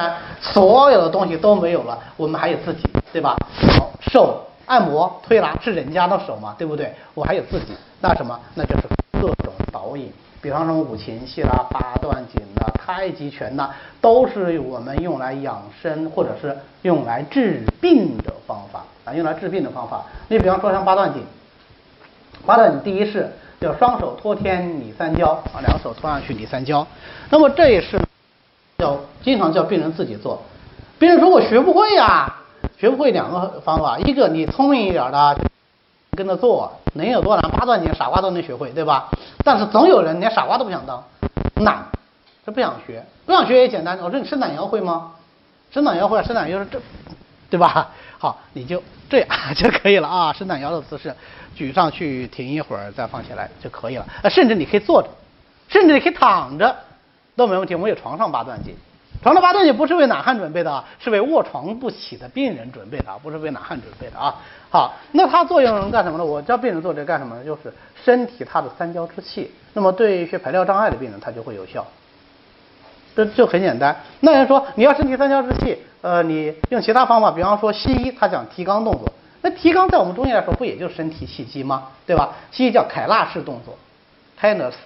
[0.00, 2.82] 然所有的东西都没有了，我们还有自己，
[3.12, 3.36] 对吧？
[3.78, 6.94] 好，手按摩推拿是人家的手嘛，对不对？
[7.14, 8.38] 我还有自己，那什么？
[8.54, 8.82] 那就是
[9.20, 20.04] 各种导引，比方说五禽戏啦、八段锦啦、太极拳呐，都是我们用来养生或者是用来治病的方法啊，用来治病的方法。
[20.28, 21.22] 你比方说像八段锦，
[22.46, 23.28] 八段锦第一式
[23.60, 26.86] 叫双手托天理三焦啊，两手托上去理三焦，
[27.28, 28.00] 那么这也是
[28.80, 30.42] 叫经常叫病人自己做。
[30.98, 32.34] 病人说我学不会呀。
[32.76, 35.36] 学不会两个方法，一个你聪明一点的
[36.16, 37.50] 跟着做，能有多难？
[37.50, 39.10] 八段锦傻瓜都能学会，对吧？
[39.44, 41.02] 但是总有人连傻瓜都不想当，
[41.56, 41.84] 懒，
[42.44, 43.98] 他不想学，不想学也简单。
[43.98, 45.12] 我说你伸懒腰会吗？
[45.70, 46.80] 伸懒腰会，伸懒腰是这，
[47.50, 47.90] 对吧？
[48.18, 50.32] 好，你就这样 就可以了啊。
[50.32, 51.14] 伸懒腰的姿势，
[51.54, 54.06] 举上去停一会儿再放下来就可以了。
[54.30, 55.08] 甚至你可以坐着，
[55.68, 56.74] 甚至你可以躺着
[57.40, 57.74] 都没问题。
[57.74, 58.76] 我们有床上八段锦。
[59.22, 64.36] 床上八段锦不是为懒汉准备的啊，是为卧床不起的病人准备的啊，不是为懒汉准备的啊。
[64.70, 66.24] 好，那它作用能干什么呢？
[66.24, 67.44] 我教病人做这干什么呢？
[67.44, 67.72] 就是
[68.04, 69.50] 身体它的三焦之气。
[69.72, 71.86] 那么对一些排尿障碍的病人，它就会有效。
[73.16, 73.94] 这就很简单。
[74.20, 81.88] 那人说你要身体三焦之气，呃，你用其他方法，比方说西医他讲提肛动作，那提肛在我们中医来说不也就是身体气机吗？
[82.06, 82.30] 对吧？
[82.52, 83.76] 西医叫凯纳式动作
[84.38, 84.78] k i n e s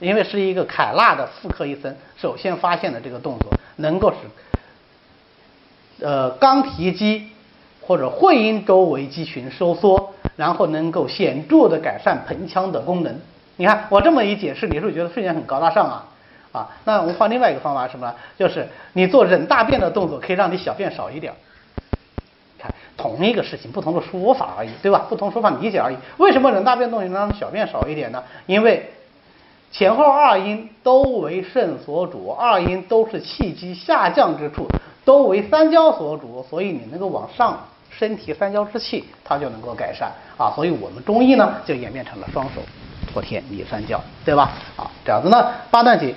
[0.00, 4.16] 因为是一个凯纳的妇科医生首先发现的这个动作，能够使
[6.04, 7.28] 呃肛提肌
[7.80, 13.20] 或者会阴周围肌群收缩，然后能够显著的改善盆腔的功能。
[13.56, 16.06] 你看我这么一解释，你是不是觉得瞬间很高大上啊？
[16.52, 18.14] 啊，那我们换另外一个方法什么呢？
[18.38, 21.32] 就是你做忍大便的动作，可以让你小便少一点。
[22.58, 25.06] 看同一个事情，不同的说法而已，对吧？
[25.08, 25.96] 不同说法理解而已。
[26.16, 28.22] 为什么忍大便动作能让小便少一点呢？
[28.46, 28.88] 因为
[29.76, 34.68] 前后二阴都为肾所主，二阴都是气机下降之处，
[35.04, 37.58] 都为三焦所主，所以你能够往上，
[37.90, 40.52] 身体三焦之气它就能够改善啊。
[40.54, 42.60] 所以我们中医呢就演变成了双手
[43.12, 44.52] 托天理三焦，对吧？
[44.76, 46.14] 啊，这样子呢，八段锦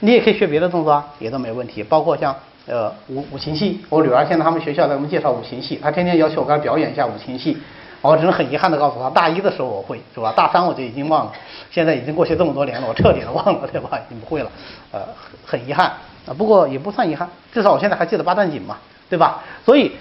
[0.00, 2.34] 你也可以学别的动作啊，也都没问题，包括像
[2.66, 7.56] 呃五五禽戏，我女儿现在他们学校给我们介绍五禽戏，她天天要求我给她表演一下五禽戏。
[8.00, 10.32] 我只能很遗憾的告诉他，大一的时候我会，是吧？
[10.36, 11.32] 大三我就已经忘了，
[11.70, 13.98] 现在已经过去这么多年了，我彻底的忘了，对吧？
[13.98, 14.50] 已经不会了，
[14.92, 15.00] 呃，
[15.44, 15.86] 很遗憾
[16.24, 16.32] 啊。
[16.36, 18.78] 不过也不算遗憾，至少我现在还记得八段锦嘛，
[19.10, 19.42] 对吧？
[19.64, 19.96] 所以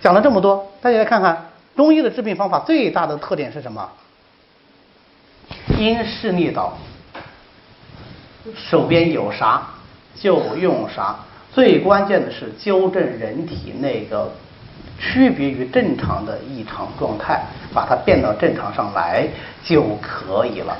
[0.00, 3.88] 讲了这么多，大家来看看中医的治病方法最大的特点是什么？
[5.78, 6.76] 因势利导，
[8.56, 9.62] 手边有啥
[10.16, 11.16] 就用啥，
[11.52, 14.32] 最关键的是纠正人体那个。
[14.98, 19.26] 区别于正常的异常状态，把它变到正常上来
[19.62, 20.76] 就可以了，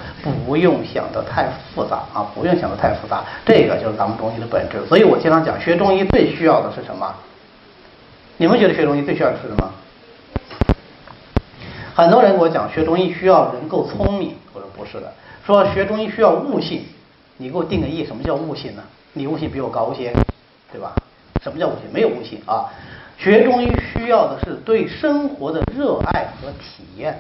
[0.46, 4.84] 不用想的太复杂啊，不用想的太复杂，这个就是咱们中医的本质。
[4.86, 7.14] 所以我经常讲，学中医最需要的是什么？
[8.36, 9.70] 你们觉得学中医最需要的是什么？
[11.94, 15.12] 很多人给我讲，学中医需要人够聪明，我说不是的，
[15.46, 16.84] 说学中医需要悟性，
[17.36, 18.82] 你给我定个义，什么叫悟性呢？
[19.12, 20.12] 你悟性比我高些，
[20.72, 20.92] 对吧？
[21.42, 21.82] 什么叫悟性？
[21.92, 22.70] 没有悟性啊。
[23.16, 27.18] 学中医需要的是对生活的热爱和体验。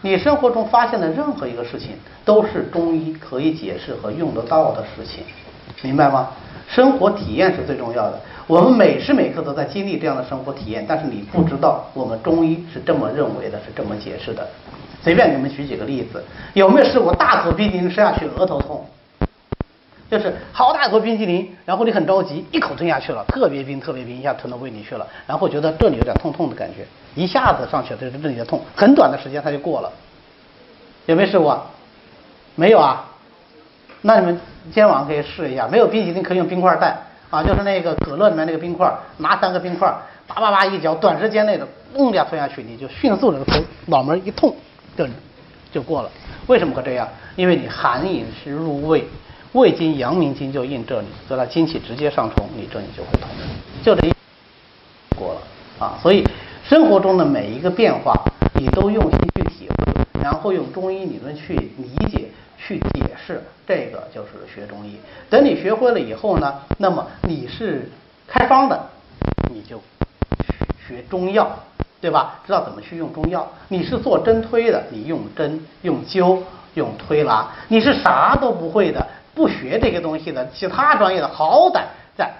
[0.00, 1.90] 你生活中发现的任何一个事情，
[2.24, 5.24] 都是中医可以解释和用得到的事情，
[5.82, 6.28] 明白吗？
[6.68, 8.20] 生活体验是最重要的。
[8.46, 14.46] 我们每时每刻都在经历这样的生活体验，但是你不知道，我们中医是这么认为的，是这么解释的。
[15.02, 16.22] 随便你们举几个例子，
[16.54, 18.86] 有没有试过大口冰淇淋吃下去额头痛？
[20.10, 29.92] 就是好大一口冰淇淋，然后你很着急，一口吞下去了，特别冰，特别冰，一下吞到胃里去了，然后觉得这里有点痛痛的感觉，一下子上去了，就是这里的痛，很短的时间它就过了。
[31.04, 31.62] 有没有试过？
[32.54, 33.04] 没有啊？
[34.00, 36.96] 那你们今天晚上可以试一下，没有冰淇淋可以用冰块代
[37.28, 39.94] 啊，就是那个可乐里面那个冰块，拿三个冰块，
[40.26, 44.56] 叭叭叭一嚼，短时间内的嗡一下吞下去，你就迅速的从脑门一痛，
[44.96, 45.06] 就
[45.70, 46.10] 就过了。
[46.46, 47.06] 为什么会这样？
[47.36, 49.06] 因为你含饮食入胃。
[49.52, 53.28] 胃经、阳明经就印这里，所以它精气直接上冲，你这里就会痛，
[53.82, 54.12] 就这一
[55.16, 55.40] 过了
[55.78, 55.98] 啊。
[56.02, 56.22] 所以
[56.64, 58.14] 生活中的每一个变化，
[58.54, 62.28] 你都用心去体会，然后用中医理论去理解、
[62.58, 64.96] 去解释，这个就是学中医。
[65.30, 67.90] 等你学会了以后呢，那么你是
[68.26, 68.78] 开方的，
[69.50, 69.80] 你就
[70.86, 71.50] 学中药，
[72.02, 72.40] 对吧？
[72.46, 73.50] 知道怎么去用中药。
[73.68, 76.38] 你是做针推的，你用针、用灸、
[76.74, 77.48] 用推拿。
[77.68, 79.06] 你是啥都不会的。
[79.34, 81.82] 不学这个东西的，其他专业的好歹
[82.16, 82.32] 在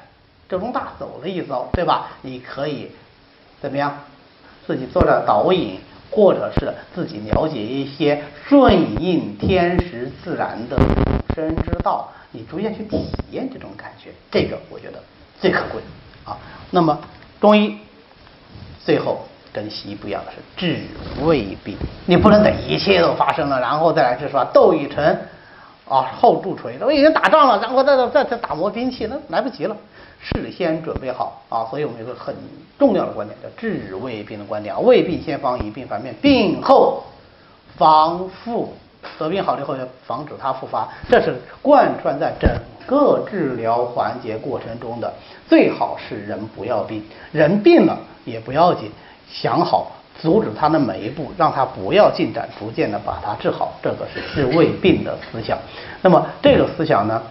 [0.48, 2.08] 浙中大走了一遭，对吧？
[2.22, 2.90] 你可以
[3.60, 3.96] 怎么样？
[4.66, 5.80] 自己做点导引，
[6.10, 10.76] 或者是自己了解一些顺应天时自然的
[11.34, 14.10] 生之道，你逐渐去体验这种感觉。
[14.30, 15.02] 这个我觉得
[15.40, 15.80] 最可贵
[16.24, 16.36] 啊。
[16.70, 16.98] 那么
[17.40, 17.78] 中医
[18.84, 20.82] 最后跟西医不一样的是治
[21.24, 24.50] 未病，你不能等一切都发生了然后再来治，是吧？
[24.52, 25.18] 窦以辰
[25.88, 29.76] 啊后铸锤，我已经打仗了，然后再再再再打磨兵器，那来不及了。
[30.20, 32.34] 事先准备好啊，所以我们有个很
[32.78, 34.82] 重要的观点，叫治未病的观点。
[34.84, 37.02] 未病先防，以病反面，病后
[37.76, 38.74] 防复。
[39.16, 42.50] 得病好了以后要防止它复发，这是贯穿在整
[42.84, 45.10] 个治疗环节过程中的。
[45.48, 48.90] 最好是人不要病，人病了也不要紧，
[49.30, 55.56] 想好阻止他的每一步，让他不要进展，逐渐的把它治好，这个是治未病的思想。
[56.02, 57.22] 那么这个思想呢？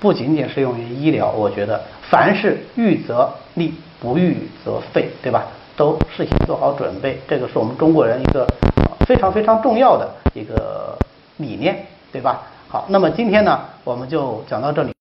[0.00, 1.80] 不仅仅适用于医疗，我觉得
[2.10, 5.44] 凡是预则立，不预则废，对吧？
[5.76, 8.46] 都事先做好准备，这个是我们中国人一个
[9.06, 10.98] 非常非常重要的一个
[11.36, 12.42] 理念，对吧？
[12.68, 14.92] 好，那么今天呢，我们就讲到这里。